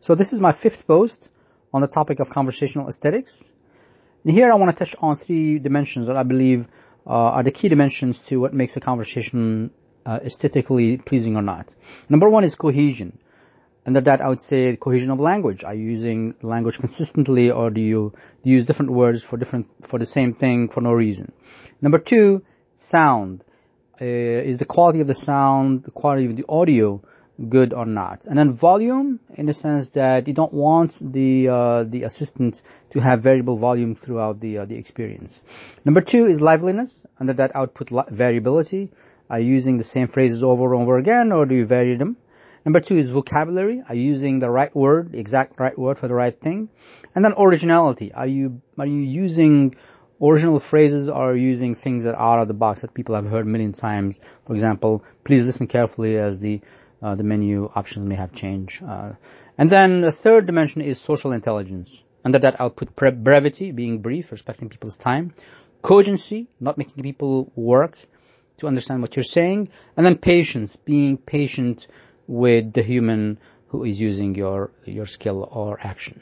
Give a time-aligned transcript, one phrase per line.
[0.00, 1.28] So this is my fifth post
[1.74, 3.50] on the topic of conversational aesthetics.
[4.24, 6.66] And here I want to touch on three dimensions that I believe
[7.06, 9.70] uh, are the key dimensions to what makes a conversation
[10.06, 11.68] uh, aesthetically pleasing or not.
[12.08, 13.18] Number one is cohesion.
[13.86, 15.64] Under that, I would say cohesion of language.
[15.64, 19.66] Are you using language consistently, or do you, do you use different words for different
[19.86, 21.32] for the same thing for no reason?
[21.82, 22.42] Number two,
[22.76, 23.44] sound.
[24.00, 27.02] Uh, is the quality of the sound, the quality of the audio,
[27.48, 28.26] good or not?
[28.26, 33.00] And then volume, in the sense that you don't want the uh, the assistant to
[33.00, 35.42] have variable volume throughout the uh, the experience.
[35.84, 37.04] Number two is liveliness.
[37.18, 38.90] Under that, output variability.
[39.30, 42.16] Are you using the same phrases over and over again, or do you vary them?
[42.64, 43.82] Number two is vocabulary.
[43.88, 46.68] Are you using the right word, the exact right word for the right thing?
[47.14, 48.12] And then originality.
[48.12, 49.76] Are you are you using
[50.20, 53.46] original phrases or using things that are out of the box that people have heard
[53.46, 54.20] a million times?
[54.46, 56.60] For example, please listen carefully as the
[57.02, 58.82] uh, the menu options may have changed.
[58.82, 59.12] Uh,
[59.58, 62.02] and then the third dimension is social intelligence.
[62.24, 65.34] Under that, I'll put brevity, being brief, respecting people's time,
[65.82, 67.96] cogency, not making people work,
[68.58, 71.88] to understand what you're saying, and then patience, being patient
[72.26, 76.20] with the human who is using your, your skill or action.